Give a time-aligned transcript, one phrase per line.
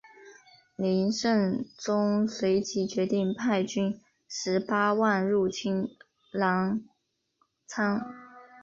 [0.77, 5.95] 黎圣宗随即决定派兵十八万入侵
[6.31, 6.83] 澜
[7.69, 8.01] 沧。